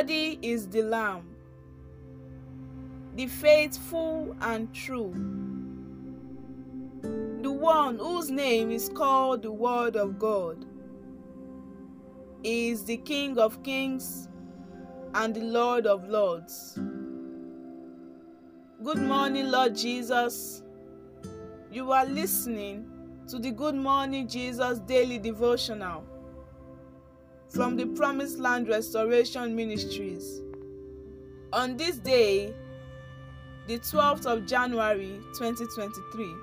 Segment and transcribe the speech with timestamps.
[0.00, 1.24] Worthy is the Lamb,
[3.16, 5.12] the faithful and true,
[7.42, 10.64] the one whose name is called the Word of God.
[12.42, 14.26] He is the King of kings
[15.12, 16.78] and the Lord of lords.
[18.82, 20.62] Good morning, Lord Jesus.
[21.70, 22.86] You are listening
[23.28, 26.06] to the Good Morning Jesus daily devotional
[27.50, 30.40] from the Promised Land Restoration Ministries.
[31.52, 32.54] On this day,
[33.66, 36.34] the 12th of January 2023,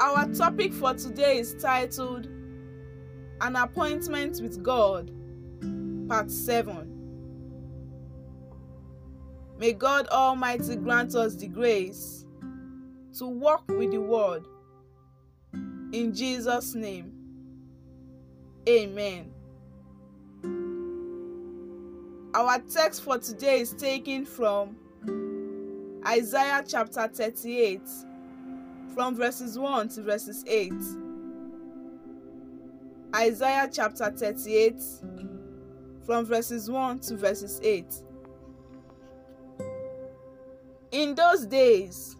[0.00, 2.28] our topic for today is titled
[3.40, 5.10] An Appointment with God,
[6.08, 6.88] Part 7.
[9.58, 12.24] May God Almighty grant us the grace
[13.18, 14.46] to walk with the Word.
[15.92, 17.11] In Jesus' name,
[18.68, 19.32] Amen.
[22.34, 24.76] Our text for today is taken from
[26.06, 27.80] Isaiah chapter 38,
[28.94, 30.72] from verses 1 to verses 8.
[33.16, 34.80] Isaiah chapter 38,
[36.06, 37.84] from verses 1 to verses 8.
[40.92, 42.16] In those days,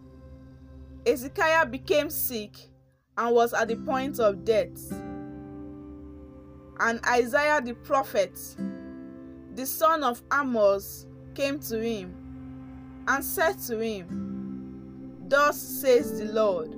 [1.05, 2.57] Hezekiah became sick
[3.17, 5.02] and was at the point of death.
[6.79, 8.39] And Isaiah the prophet,
[9.55, 12.13] the son of Amos, came to him
[13.07, 16.75] and said to him, Thus says the Lord,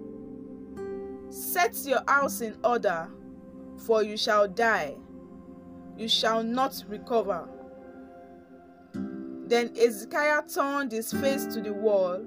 [1.30, 3.10] Set your house in order,
[3.86, 4.96] for you shall die,
[5.98, 7.48] you shall not recover.
[9.48, 12.26] Then Hezekiah turned his face to the wall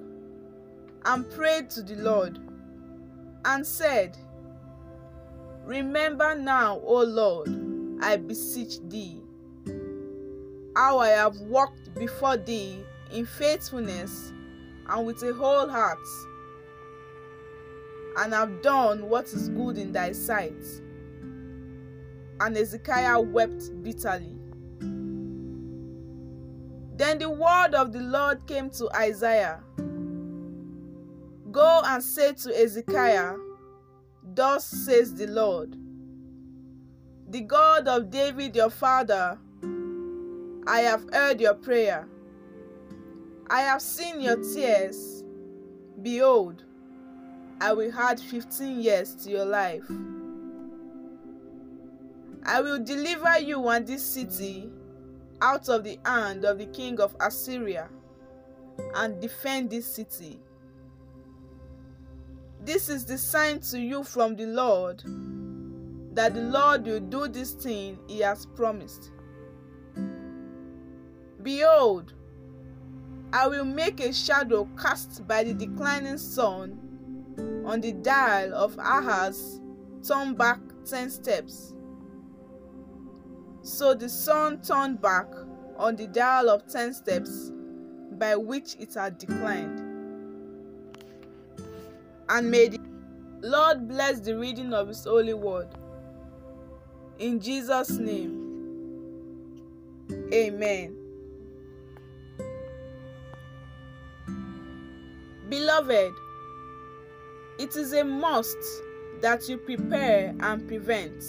[1.04, 2.38] and prayed to the Lord
[3.44, 4.16] and said,
[5.68, 7.50] Remember now, O Lord,
[8.00, 9.20] I beseech thee,
[10.74, 14.32] how I have walked before thee in faithfulness
[14.88, 15.98] and with a whole heart,
[18.16, 20.64] and have done what is good in thy sight.
[22.40, 24.38] And Hezekiah wept bitterly.
[26.96, 29.60] Then the word of the Lord came to Isaiah
[31.52, 33.34] Go and say to Hezekiah,
[34.38, 35.76] Thus says the Lord,
[37.28, 39.36] the God of David your father,
[40.64, 42.06] I have heard your prayer.
[43.50, 45.24] I have seen your tears.
[46.02, 46.62] Behold,
[47.60, 49.90] I will add 15 years to your life.
[52.44, 54.70] I will deliver you and this city
[55.42, 57.88] out of the hand of the king of Assyria
[58.94, 60.38] and defend this city.
[62.60, 65.02] This is the sign to you from the Lord
[66.14, 69.12] that the Lord will do this thing he has promised.
[71.42, 72.14] Behold,
[73.32, 76.80] I will make a shadow cast by the declining sun
[77.64, 79.60] on the dial of Ahaz,
[80.06, 81.74] turn back ten steps.
[83.62, 85.26] So the sun turned back
[85.76, 87.52] on the dial of ten steps
[88.12, 89.87] by which it had declined.
[92.28, 92.80] And may the
[93.40, 95.68] Lord bless the reading of His holy word.
[97.18, 98.48] In Jesus' name,
[100.32, 100.96] Amen.
[105.48, 106.12] Beloved,
[107.58, 108.56] it is a must
[109.20, 111.24] that you prepare and prevent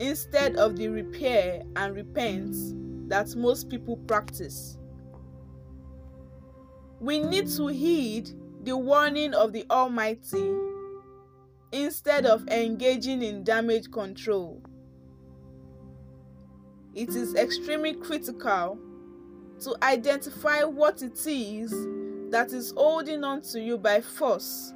[0.00, 2.56] instead of the repair and repent
[3.08, 4.76] that most people practice.
[7.00, 8.30] We need to heed
[8.62, 10.52] the warning of the Almighty
[11.72, 14.62] instead of engaging in damage control.
[16.94, 18.78] It is extremely critical
[19.60, 21.70] to identify what it is
[22.30, 24.72] that is holding on to you by force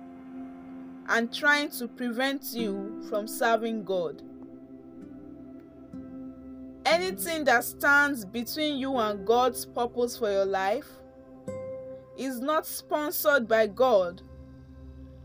[1.09, 4.23] and trying to prevent you from serving God.
[6.87, 10.87] Anything that stands between you and God's purpose for your life
[12.17, 14.23] is not sponsored by God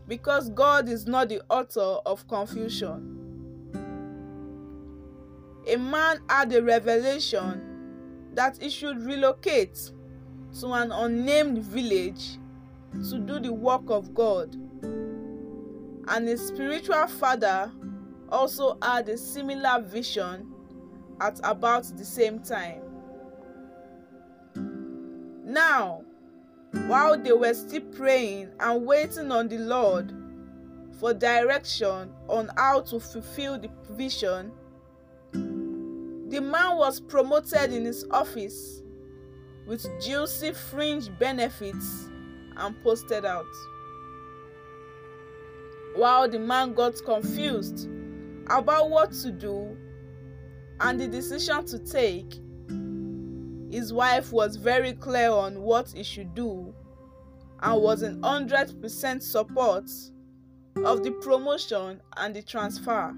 [0.08, 3.16] because God is not the author of confusion.
[5.68, 7.62] A man had a revelation
[8.34, 9.92] that he should relocate
[10.60, 12.38] to an unnamed village
[13.10, 14.56] to do the work of God.
[16.08, 17.70] And his spiritual father
[18.30, 20.52] also had a similar vision
[21.20, 22.82] at about the same time.
[25.44, 26.02] Now,
[26.86, 30.12] while they were still praying and waiting on the Lord
[30.98, 34.52] for direction on how to fulfill the vision,
[36.30, 38.82] The man was promoted in his office
[39.66, 42.08] with juicy fringe benefits
[42.56, 43.44] and posted out.
[45.96, 47.88] While the man got confused
[48.46, 49.76] about what to do
[50.78, 52.32] and the decision to take,
[53.70, 56.74] his wife was very clear on what he should do
[57.62, 59.90] and was in 100% support
[60.84, 63.14] of the promotion and the transfer.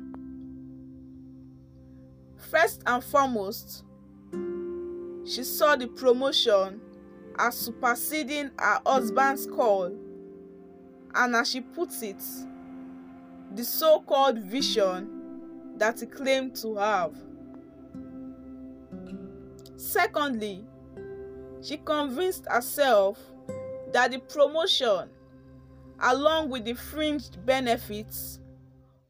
[2.37, 3.85] First and foremost,
[5.25, 6.81] she saw the promotion
[7.39, 9.97] as superseding her husband's call,
[11.15, 12.23] and as she puts it,
[13.55, 15.09] the so called vision
[15.77, 17.15] that he claimed to have.
[19.83, 20.65] Secondly,
[21.61, 23.19] she convinced herself
[23.93, 25.09] that the promotion,
[25.99, 28.39] along with the fringed benefits,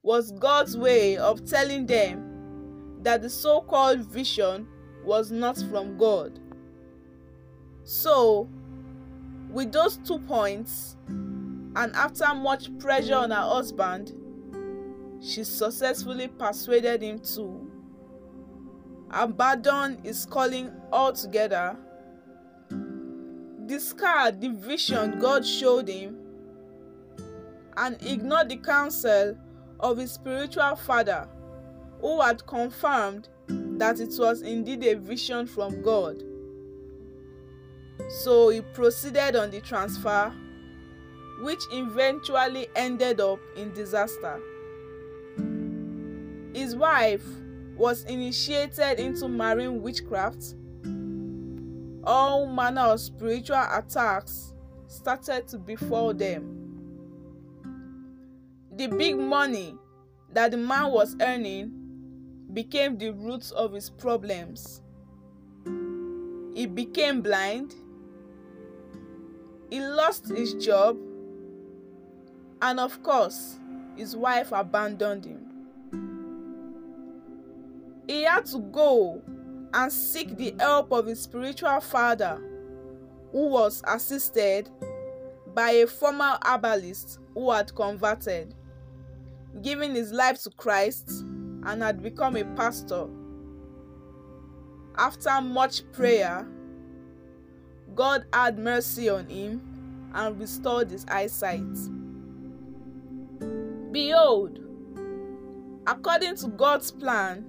[0.02, 4.66] was God's way of telling them that the so called vision
[5.04, 6.40] was not from God.
[7.84, 8.48] So,
[9.50, 14.14] with those two points, and after much pressure on her husband,
[15.20, 17.71] she successfully persuaded him to
[19.12, 21.76] abandon is calling all together.
[23.66, 26.18] discard the vision God showed him,
[27.76, 29.36] and ignore the counsel
[29.80, 31.26] of his spiritual father,
[32.00, 36.22] who had confirmed that it was indeed a vision from God.
[38.22, 40.32] So he proceeded on the transfer,
[41.40, 44.38] which eventually ended up in disaster.
[46.54, 47.24] His wife
[47.76, 50.54] was initiated into marine witchcraft.
[52.04, 54.54] All manner of spiritual attacks
[54.86, 56.58] started to befall them.
[58.76, 59.76] The big money
[60.32, 61.72] that the man was earning
[62.52, 64.82] became the root of his problems.
[66.54, 67.74] He became blind,
[69.70, 70.98] he lost his job,
[72.60, 73.58] and of course,
[73.96, 75.41] his wife abandoned him.
[78.12, 79.22] He had to go
[79.72, 82.38] and seek the help of his spiritual father,
[83.30, 84.68] who was assisted
[85.54, 88.54] by a former herbalist who had converted,
[89.62, 91.08] giving his life to Christ
[91.64, 93.06] and had become a pastor.
[94.98, 96.46] After much prayer,
[97.94, 101.62] God had mercy on him and restored his eyesight.
[103.90, 104.58] Behold,
[105.86, 107.46] according to God's plan,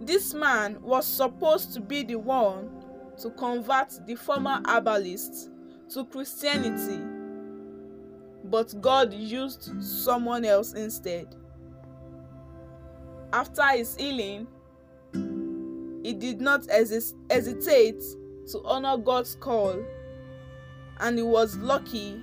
[0.00, 2.68] this man was supposed to be the one
[3.20, 5.50] to convert the former herbalist
[5.90, 7.00] to Christianity,
[8.44, 11.34] but God used someone else instead.
[13.32, 14.46] After his healing,
[16.02, 18.02] he did not hesitate
[18.50, 19.82] to honor God's call,
[21.00, 22.20] and he was lucky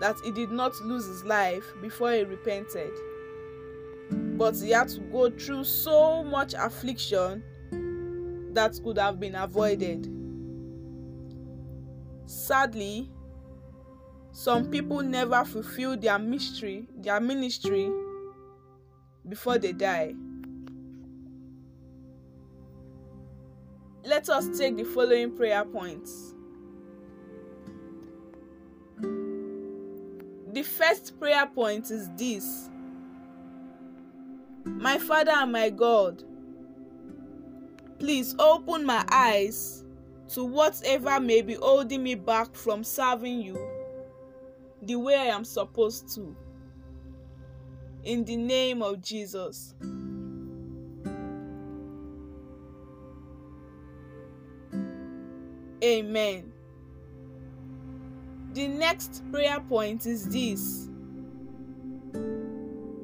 [0.00, 2.90] that he did not lose his life before he repented.
[4.42, 7.44] But he had to go through so much affliction
[8.52, 10.10] that could have been avoided.
[12.26, 13.08] Sadly,
[14.32, 17.88] some people never fulfill their mystery, their ministry
[19.28, 20.12] before they die.
[24.04, 26.34] Let us take the following prayer points.
[30.52, 32.70] The first prayer point is this
[34.64, 36.22] My Father and my God,
[37.98, 39.84] please open my eyes
[40.28, 43.58] to whatever may be holding me back from serving you
[44.82, 46.36] the way I am supposed to.
[48.04, 49.74] In the name of Jesus.
[55.84, 56.52] Amen.
[58.52, 60.88] The next prayer point is this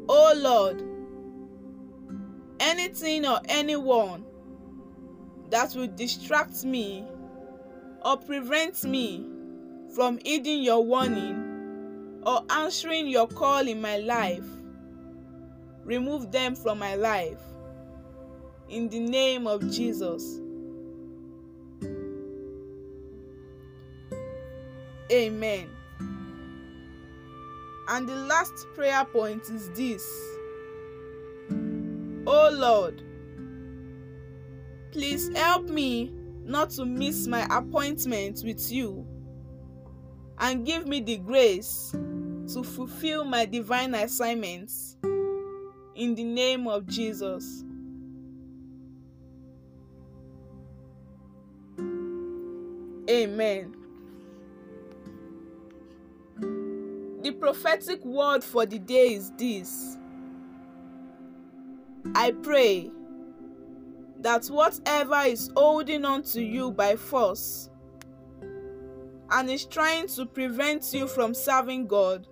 [0.09, 0.83] Oh Lord,
[2.69, 4.25] anything or anyone
[5.51, 7.05] that will distract me
[8.05, 9.27] or prevent me
[9.95, 14.45] from heeding your warning or answering your call in my life,
[15.85, 17.41] remove them from my life.
[18.69, 20.41] In the name of Jesus.
[25.11, 25.71] Amen.
[27.89, 30.05] And the last prayer point is this
[32.31, 33.03] Oh Lord,
[34.93, 36.13] please help me
[36.45, 39.07] not to miss my appointment with you
[40.39, 44.99] and give me the grace to fulfill my divine assignments
[45.95, 47.65] in the name of Jesus.
[53.09, 53.75] Amen.
[57.23, 59.98] The prophetic word for the day is this
[62.15, 62.91] I pray
[64.21, 67.71] that whatever is holding on to you by force
[69.31, 72.27] and is trying to prevent you from serving God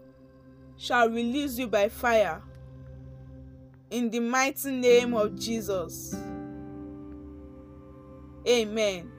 [0.76, 2.42] shall release you by fire.
[3.90, 6.16] In the mighty name of Jesus.
[8.49, 9.11] Amen.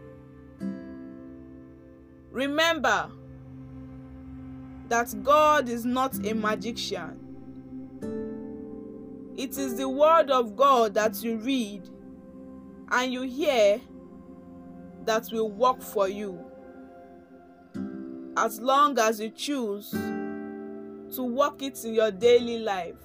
[2.31, 3.09] Remember
[4.89, 7.26] that God is not a magician.
[9.37, 11.87] It is the Word of God that you read
[12.91, 13.79] and you hear
[15.05, 16.43] that will work for you.
[18.35, 19.93] As long as you choose
[21.15, 22.95] to work it in your daily life.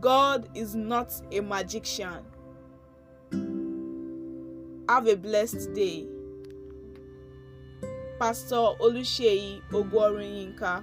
[0.00, 2.24] God is not a magician.
[4.88, 6.06] Have a blessed day.
[8.18, 10.82] Pastor Oluseyi Ogworinyinka